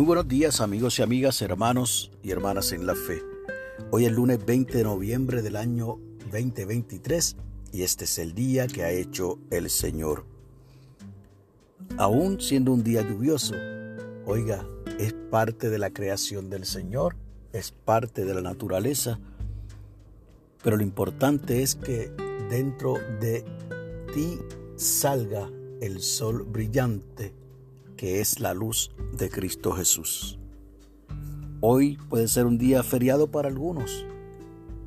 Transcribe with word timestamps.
Muy 0.00 0.06
buenos 0.06 0.28
días 0.28 0.62
amigos 0.62 0.98
y 0.98 1.02
amigas, 1.02 1.42
hermanos 1.42 2.10
y 2.22 2.30
hermanas 2.30 2.72
en 2.72 2.86
la 2.86 2.94
fe. 2.94 3.22
Hoy 3.90 4.06
es 4.06 4.12
lunes 4.12 4.42
20 4.46 4.78
de 4.78 4.84
noviembre 4.84 5.42
del 5.42 5.56
año 5.56 5.98
2023 6.32 7.36
y 7.70 7.82
este 7.82 8.06
es 8.06 8.18
el 8.18 8.32
día 8.34 8.66
que 8.66 8.82
ha 8.82 8.92
hecho 8.92 9.38
el 9.50 9.68
Señor. 9.68 10.24
Aún 11.98 12.40
siendo 12.40 12.72
un 12.72 12.82
día 12.82 13.02
lluvioso, 13.02 13.54
oiga, 14.24 14.66
es 14.98 15.12
parte 15.12 15.68
de 15.68 15.76
la 15.76 15.90
creación 15.90 16.48
del 16.48 16.64
Señor, 16.64 17.14
es 17.52 17.70
parte 17.70 18.24
de 18.24 18.32
la 18.32 18.40
naturaleza, 18.40 19.18
pero 20.64 20.78
lo 20.78 20.82
importante 20.82 21.62
es 21.62 21.74
que 21.74 22.10
dentro 22.48 22.94
de 23.20 23.44
ti 24.14 24.38
salga 24.76 25.50
el 25.82 26.00
sol 26.00 26.44
brillante 26.44 27.34
que 28.00 28.22
es 28.22 28.40
la 28.40 28.54
luz 28.54 28.92
de 29.12 29.28
Cristo 29.28 29.72
Jesús. 29.72 30.38
Hoy 31.60 31.98
puede 32.08 32.28
ser 32.28 32.46
un 32.46 32.56
día 32.56 32.82
feriado 32.82 33.30
para 33.30 33.48
algunos, 33.48 34.06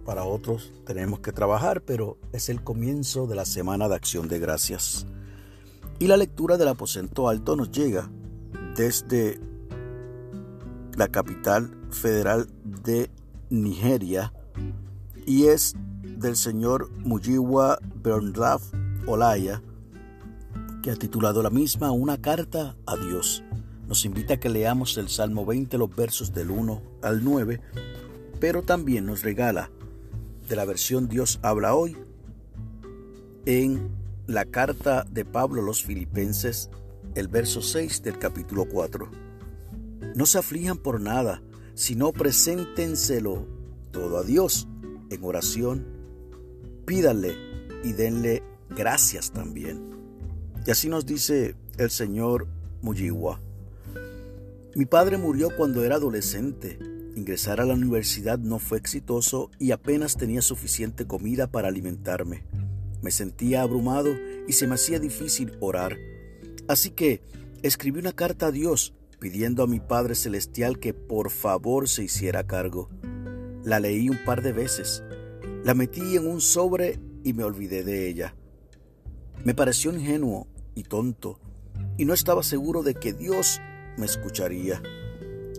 para 0.04 0.24
otros 0.24 0.74
tenemos 0.84 1.20
que 1.20 1.32
trabajar, 1.32 1.84
pero 1.84 2.18
es 2.32 2.50
el 2.50 2.64
comienzo 2.64 3.28
de 3.28 3.36
la 3.36 3.46
semana 3.46 3.88
de 3.88 3.94
acción 3.94 4.28
de 4.28 4.40
gracias. 4.40 5.06
Y 6.00 6.08
la 6.08 6.18
lectura 6.18 6.58
del 6.58 6.70
aposento 6.70 7.30
alto 7.30 7.56
nos 7.56 7.70
llega 7.70 8.10
desde 8.76 9.40
la 10.98 11.08
capital 11.08 11.70
federal 11.92 12.48
de 12.64 13.12
Nigeria 13.52 14.34
y 15.28 15.50
es 15.50 15.76
del 16.04 16.36
señor 16.36 16.90
Mujiwa 16.98 17.78
Bernraf 18.02 18.64
Olaya, 19.06 19.62
que 20.84 20.92
ha 20.92 20.96
titulado 20.98 21.42
la 21.42 21.50
misma 21.50 21.92
Una 21.92 22.22
carta 22.22 22.76
a 22.86 22.98
Dios. 22.98 23.42
Nos 23.88 24.04
invita 24.04 24.34
a 24.34 24.40
que 24.40 24.50
leamos 24.50 24.98
el 24.98 25.08
Salmo 25.08 25.46
20, 25.46 25.78
los 25.78 25.96
versos 25.96 26.34
del 26.34 26.52
1 26.52 26.82
al 27.02 27.24
9, 27.24 27.62
pero 28.42 28.64
también 28.64 29.06
nos 29.06 29.24
regala 29.24 29.72
de 30.48 30.58
la 30.58 30.66
versión 30.66 31.08
Dios 31.08 31.40
habla 31.42 31.74
hoy 31.74 31.96
en 33.46 33.92
la 34.28 34.44
carta 34.44 35.06
de 35.10 35.24
Pablo 35.24 35.62
a 35.62 35.66
los 35.66 35.84
filipenses, 35.84 36.70
el 37.16 37.30
verso 37.30 37.62
6 37.62 38.04
del 38.04 38.20
capítulo 38.20 38.66
4. 38.66 39.10
No 40.16 40.26
se 40.26 40.38
aflijan 40.38 40.78
por 40.78 41.00
nada, 41.00 41.42
sino 41.76 42.12
preséntenselo 42.12 43.48
todo 43.92 44.18
a 44.18 44.24
Dios 44.24 44.68
en 45.10 45.24
oración, 45.24 45.88
pídanle 46.86 47.38
y 47.86 47.94
denle 47.94 48.44
gracias 48.70 49.32
también 49.32 50.03
y 50.66 50.72
así 50.72 50.90
nos 50.90 51.06
dice 51.06 51.56
el 51.78 51.90
señor 51.90 52.48
Mujiwa. 52.82 53.42
Mi 54.76 54.86
padre 54.86 55.18
murió 55.18 55.50
cuando 55.56 55.84
era 55.84 55.96
adolescente. 55.96 56.80
Ingresar 57.16 57.62
a 57.62 57.66
la 57.66 57.76
universidad 57.76 58.40
no 58.40 58.58
fue 58.58 58.78
exitoso 58.78 59.52
y 59.60 59.72
apenas 59.72 60.18
tenía 60.18 60.42
suficiente 60.42 61.06
comida 61.06 61.48
para 61.48 61.68
alimentarme. 61.68 62.44
Me 63.02 63.12
sentía 63.12 63.62
abrumado 63.62 64.16
y 64.48 64.54
se 64.54 64.66
me 64.66 64.76
hacía 64.76 65.00
difícil 65.00 65.58
orar. 65.60 65.98
Así 66.68 66.90
que 66.90 67.22
escribí 67.62 68.00
una 68.00 68.14
carta 68.14 68.48
a 68.48 68.52
Dios 68.52 68.94
pidiendo 69.20 69.64
a 69.64 69.68
mi 69.68 69.80
Padre 69.80 70.16
Celestial 70.16 70.80
que 70.80 70.94
por 70.94 71.30
favor 71.30 71.88
se 71.88 72.04
hiciera 72.04 72.48
cargo. 72.48 72.90
La 73.64 73.80
leí 73.80 74.10
un 74.10 74.24
par 74.26 74.42
de 74.42 74.54
veces. 74.54 75.04
La 75.64 75.74
metí 75.76 76.16
en 76.16 76.28
un 76.28 76.42
sobre 76.42 77.00
y 77.24 77.34
me 77.34 77.44
olvidé 77.44 77.84
de 77.84 78.10
ella. 78.10 78.36
Me 79.46 79.54
pareció 79.54 79.94
ingenuo 79.94 80.48
y 80.76 80.84
tonto, 80.84 81.40
y 81.98 82.06
no 82.06 82.14
estaba 82.14 82.44
seguro 82.44 82.84
de 82.84 82.96
que 82.96 83.14
Dios 83.14 83.62
me 83.98 84.06
escucharía. 84.06 84.82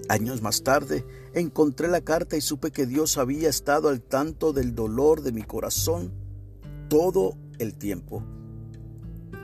Años 0.09 0.43
más 0.43 0.63
tarde 0.63 1.05
encontré 1.33 1.89
la 1.89 2.03
carta 2.03 2.37
y 2.37 2.41
supe 2.41 2.71
que 2.71 2.87
Dios 2.87 3.17
había 3.17 3.49
estado 3.49 3.89
al 3.89 4.03
tanto 4.03 4.53
del 4.53 4.75
dolor 4.75 5.23
de 5.23 5.33
mi 5.33 5.43
corazón 5.43 6.13
todo 6.89 7.37
el 7.59 7.75
tiempo. 7.75 8.23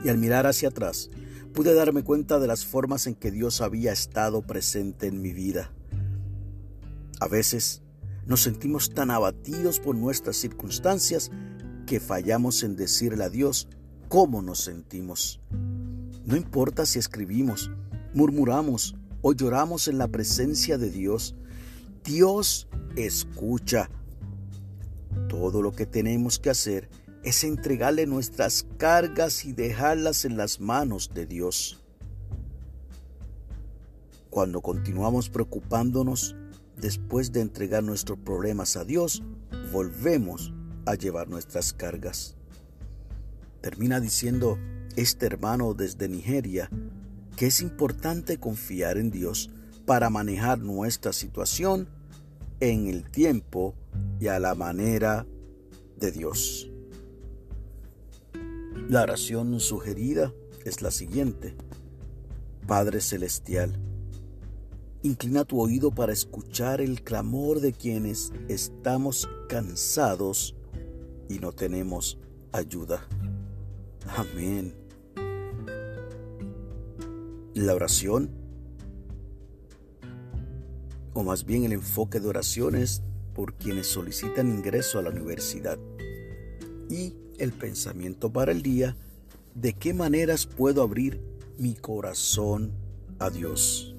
Y 0.03 0.09
al 0.09 0.17
mirar 0.17 0.47
hacia 0.47 0.69
atrás, 0.69 1.09
pude 1.53 1.73
darme 1.73 2.03
cuenta 2.03 2.39
de 2.39 2.47
las 2.47 2.65
formas 2.65 3.07
en 3.07 3.15
que 3.15 3.31
Dios 3.31 3.61
había 3.61 3.91
estado 3.91 4.41
presente 4.41 5.07
en 5.07 5.21
mi 5.21 5.33
vida. 5.33 5.71
A 7.19 7.27
veces 7.27 7.81
nos 8.25 8.41
sentimos 8.41 8.91
tan 8.91 9.11
abatidos 9.11 9.79
por 9.79 9.95
nuestras 9.95 10.37
circunstancias 10.37 11.31
que 11.85 11.99
fallamos 11.99 12.63
en 12.63 12.75
decirle 12.75 13.23
a 13.23 13.29
Dios 13.29 13.67
cómo 14.11 14.41
nos 14.41 14.59
sentimos. 14.59 15.39
No 16.25 16.35
importa 16.35 16.85
si 16.85 16.99
escribimos, 16.99 17.71
murmuramos 18.13 18.93
o 19.21 19.31
lloramos 19.31 19.87
en 19.87 19.97
la 19.97 20.09
presencia 20.09 20.77
de 20.77 20.91
Dios, 20.91 21.33
Dios 22.03 22.67
escucha. 22.97 23.89
Todo 25.29 25.61
lo 25.61 25.71
que 25.71 25.85
tenemos 25.85 26.39
que 26.39 26.49
hacer 26.49 26.89
es 27.23 27.45
entregarle 27.45 28.05
nuestras 28.05 28.65
cargas 28.77 29.45
y 29.45 29.53
dejarlas 29.53 30.25
en 30.25 30.35
las 30.35 30.59
manos 30.59 31.11
de 31.13 31.25
Dios. 31.25 31.81
Cuando 34.29 34.59
continuamos 34.59 35.29
preocupándonos, 35.29 36.35
después 36.75 37.31
de 37.31 37.39
entregar 37.39 37.81
nuestros 37.81 38.19
problemas 38.19 38.75
a 38.75 38.83
Dios, 38.83 39.23
volvemos 39.71 40.53
a 40.85 40.95
llevar 40.95 41.29
nuestras 41.29 41.71
cargas. 41.71 42.35
Termina 43.61 43.99
diciendo 43.99 44.57
este 44.95 45.27
hermano 45.27 45.73
desde 45.73 46.09
Nigeria 46.09 46.69
que 47.35 47.47
es 47.47 47.61
importante 47.61 48.37
confiar 48.37 48.97
en 48.97 49.11
Dios 49.11 49.49
para 49.85 50.09
manejar 50.09 50.59
nuestra 50.59 51.13
situación 51.13 51.87
en 52.59 52.87
el 52.87 53.09
tiempo 53.09 53.75
y 54.19 54.27
a 54.27 54.39
la 54.39 54.55
manera 54.55 55.25
de 55.97 56.11
Dios. 56.11 56.69
La 58.89 59.03
oración 59.03 59.59
sugerida 59.59 60.33
es 60.65 60.81
la 60.81 60.91
siguiente. 60.91 61.55
Padre 62.67 63.01
Celestial, 63.01 63.79
inclina 65.01 65.45
tu 65.45 65.59
oído 65.59 65.91
para 65.91 66.13
escuchar 66.13 66.81
el 66.81 67.01
clamor 67.01 67.59
de 67.59 67.73
quienes 67.73 68.31
estamos 68.49 69.27
cansados 69.49 70.55
y 71.29 71.39
no 71.39 71.51
tenemos 71.53 72.19
ayuda. 72.51 73.07
Amén. 74.15 74.73
La 77.53 77.73
oración, 77.73 78.29
o 81.13 81.23
más 81.23 81.45
bien 81.45 81.63
el 81.63 81.73
enfoque 81.73 82.19
de 82.19 82.27
oraciones 82.27 83.03
por 83.33 83.53
quienes 83.53 83.87
solicitan 83.87 84.49
ingreso 84.49 84.99
a 84.99 85.03
la 85.03 85.09
universidad. 85.09 85.77
Y 86.89 87.15
el 87.37 87.53
pensamiento 87.53 88.31
para 88.31 88.51
el 88.51 88.61
día, 88.61 88.97
¿de 89.55 89.73
qué 89.73 89.93
maneras 89.93 90.45
puedo 90.45 90.81
abrir 90.81 91.21
mi 91.57 91.75
corazón 91.75 92.71
a 93.19 93.29
Dios? 93.29 93.95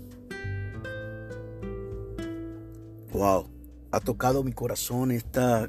Wow, 3.12 3.46
ha 3.90 4.00
tocado 4.00 4.42
mi 4.42 4.52
corazón 4.52 5.10
esta 5.10 5.68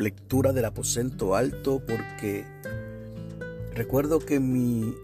lectura 0.00 0.52
del 0.52 0.64
aposento 0.64 1.34
alto 1.34 1.82
porque 1.86 2.44
recuerdo 3.74 4.18
que 4.18 4.40
mi 4.40 4.94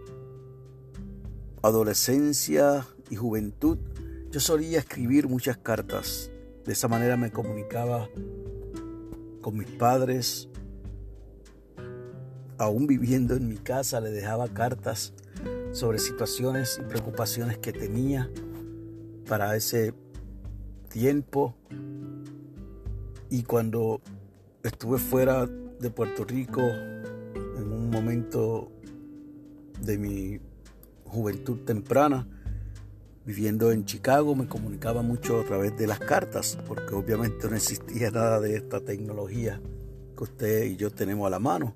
adolescencia 1.62 2.86
y 3.10 3.16
juventud 3.16 3.78
yo 4.30 4.40
solía 4.40 4.78
escribir 4.78 5.28
muchas 5.28 5.56
cartas. 5.56 6.30
De 6.64 6.72
esa 6.72 6.88
manera 6.88 7.16
me 7.16 7.30
comunicaba 7.30 8.08
con 9.40 9.56
mis 9.56 9.70
padres. 9.70 10.48
Aún 12.58 12.86
viviendo 12.86 13.34
en 13.36 13.48
mi 13.48 13.56
casa 13.56 14.00
le 14.00 14.10
dejaba 14.10 14.48
cartas 14.48 15.12
sobre 15.72 15.98
situaciones 15.98 16.78
y 16.80 16.88
preocupaciones 16.88 17.58
que 17.58 17.72
tenía 17.72 18.30
para 19.28 19.54
ese 19.56 19.94
tiempo. 20.88 21.54
Y 23.30 23.42
cuando 23.42 24.00
estuve 24.68 24.98
fuera 24.98 25.46
de 25.46 25.90
Puerto 25.90 26.24
Rico 26.24 26.60
en 26.60 27.72
un 27.72 27.90
momento 27.90 28.72
de 29.80 29.98
mi 29.98 30.40
juventud 31.04 31.58
temprana, 31.64 32.26
viviendo 33.24 33.72
en 33.72 33.84
Chicago, 33.84 34.34
me 34.34 34.46
comunicaba 34.46 35.02
mucho 35.02 35.40
a 35.40 35.44
través 35.44 35.76
de 35.76 35.86
las 35.86 35.98
cartas, 35.98 36.58
porque 36.66 36.94
obviamente 36.94 37.48
no 37.48 37.56
existía 37.56 38.10
nada 38.10 38.40
de 38.40 38.56
esta 38.56 38.80
tecnología 38.80 39.60
que 40.16 40.24
usted 40.24 40.64
y 40.64 40.76
yo 40.76 40.90
tenemos 40.90 41.26
a 41.26 41.30
la 41.30 41.38
mano. 41.38 41.74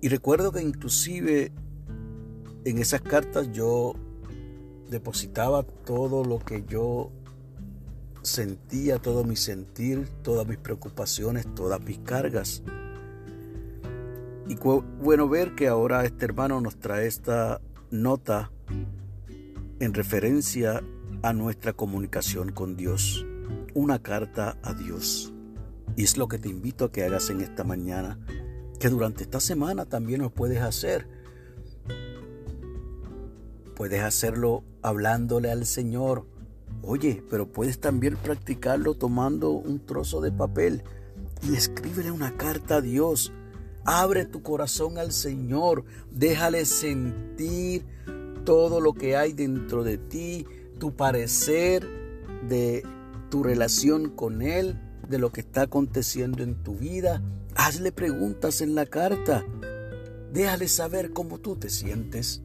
Y 0.00 0.08
recuerdo 0.08 0.52
que 0.52 0.62
inclusive 0.62 1.52
en 2.64 2.78
esas 2.78 3.00
cartas 3.00 3.50
yo 3.52 3.94
depositaba 4.88 5.62
todo 5.62 6.24
lo 6.24 6.38
que 6.38 6.64
yo 6.68 7.10
sentía 8.26 8.98
todo 8.98 9.24
mi 9.24 9.36
sentir, 9.36 10.08
todas 10.22 10.46
mis 10.46 10.58
preocupaciones, 10.58 11.46
todas 11.54 11.80
mis 11.80 11.98
cargas. 11.98 12.62
Y 14.48 14.56
bueno 15.00 15.28
ver 15.28 15.54
que 15.54 15.68
ahora 15.68 16.04
este 16.04 16.24
hermano 16.24 16.60
nos 16.60 16.76
trae 16.76 17.06
esta 17.06 17.60
nota 17.90 18.50
en 19.80 19.94
referencia 19.94 20.82
a 21.22 21.32
nuestra 21.32 21.72
comunicación 21.72 22.52
con 22.52 22.76
Dios, 22.76 23.24
una 23.74 24.02
carta 24.02 24.58
a 24.62 24.74
Dios. 24.74 25.32
Y 25.96 26.04
es 26.04 26.16
lo 26.16 26.28
que 26.28 26.38
te 26.38 26.48
invito 26.48 26.86
a 26.86 26.92
que 26.92 27.04
hagas 27.04 27.30
en 27.30 27.40
esta 27.40 27.64
mañana, 27.64 28.18
que 28.78 28.88
durante 28.88 29.22
esta 29.22 29.40
semana 29.40 29.86
también 29.86 30.20
lo 30.20 30.30
puedes 30.30 30.60
hacer. 30.60 31.08
Puedes 33.74 34.02
hacerlo 34.02 34.64
hablándole 34.82 35.50
al 35.50 35.66
Señor. 35.66 36.26
Oye, 36.82 37.22
pero 37.28 37.50
puedes 37.52 37.80
también 37.80 38.16
practicarlo 38.16 38.94
tomando 38.94 39.50
un 39.50 39.84
trozo 39.84 40.20
de 40.20 40.32
papel 40.32 40.82
y 41.42 41.54
escríbele 41.54 42.10
una 42.10 42.36
carta 42.36 42.76
a 42.76 42.80
Dios. 42.80 43.32
Abre 43.84 44.24
tu 44.24 44.42
corazón 44.42 44.98
al 44.98 45.12
Señor. 45.12 45.84
Déjale 46.10 46.64
sentir 46.64 47.84
todo 48.44 48.80
lo 48.80 48.94
que 48.94 49.16
hay 49.16 49.32
dentro 49.32 49.84
de 49.84 49.98
ti, 49.98 50.46
tu 50.78 50.94
parecer 50.94 51.86
de 52.48 52.84
tu 53.30 53.42
relación 53.42 54.10
con 54.10 54.42
Él 54.42 54.80
de 55.08 55.18
lo 55.18 55.32
que 55.32 55.40
está 55.40 55.62
aconteciendo 55.62 56.42
en 56.42 56.62
tu 56.62 56.76
vida. 56.76 57.22
Hazle 57.54 57.92
preguntas 57.92 58.60
en 58.60 58.74
la 58.74 58.86
carta. 58.86 59.44
Déjale 60.32 60.68
saber 60.68 61.12
cómo 61.12 61.38
tú 61.38 61.56
te 61.56 61.70
sientes 61.70 62.42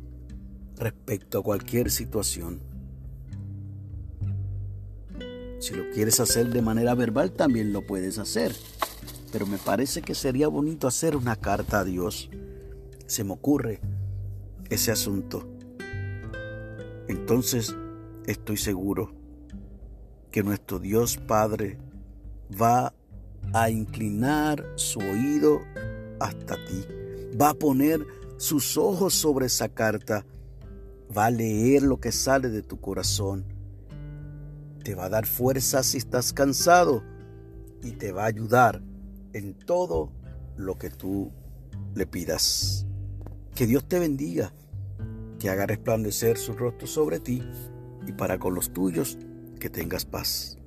respecto 0.77 1.39
a 1.39 1.43
cualquier 1.43 1.91
situación. 1.91 2.70
Si 5.61 5.75
lo 5.75 5.91
quieres 5.91 6.19
hacer 6.19 6.49
de 6.49 6.63
manera 6.63 6.95
verbal, 6.95 7.33
también 7.33 7.71
lo 7.71 7.85
puedes 7.85 8.17
hacer. 8.17 8.51
Pero 9.31 9.45
me 9.45 9.59
parece 9.59 10.01
que 10.01 10.15
sería 10.15 10.47
bonito 10.47 10.87
hacer 10.87 11.15
una 11.15 11.35
carta 11.35 11.81
a 11.81 11.83
Dios. 11.83 12.31
Se 13.05 13.23
me 13.23 13.33
ocurre 13.33 13.79
ese 14.71 14.91
asunto. 14.91 15.47
Entonces 17.07 17.75
estoy 18.25 18.57
seguro 18.57 19.13
que 20.31 20.41
nuestro 20.41 20.79
Dios 20.79 21.17
Padre 21.17 21.77
va 22.59 22.91
a 23.53 23.69
inclinar 23.69 24.65
su 24.77 24.97
oído 24.97 25.61
hasta 26.19 26.55
ti, 26.55 26.87
va 27.39 27.49
a 27.49 27.53
poner 27.53 28.03
sus 28.37 28.77
ojos 28.77 29.13
sobre 29.13 29.45
esa 29.45 29.69
carta, 29.69 30.25
va 31.15 31.25
a 31.27 31.31
leer 31.31 31.83
lo 31.83 31.99
que 31.99 32.11
sale 32.11 32.49
de 32.49 32.63
tu 32.63 32.79
corazón, 32.79 33.45
te 34.81 34.95
va 34.95 35.05
a 35.05 35.09
dar 35.09 35.25
fuerza 35.25 35.83
si 35.83 35.97
estás 35.97 36.33
cansado 36.33 37.03
y 37.83 37.91
te 37.91 38.11
va 38.11 38.23
a 38.23 38.27
ayudar 38.27 38.81
en 39.33 39.53
todo 39.53 40.11
lo 40.57 40.77
que 40.77 40.89
tú 40.89 41.31
le 41.95 42.05
pidas. 42.05 42.85
Que 43.55 43.67
Dios 43.67 43.87
te 43.87 43.99
bendiga, 43.99 44.53
que 45.39 45.49
haga 45.49 45.65
resplandecer 45.65 46.37
su 46.37 46.53
rostro 46.53 46.87
sobre 46.87 47.19
ti 47.19 47.43
y 48.07 48.11
para 48.13 48.39
con 48.39 48.55
los 48.55 48.71
tuyos 48.71 49.17
que 49.59 49.69
tengas 49.69 50.05
paz. 50.05 50.60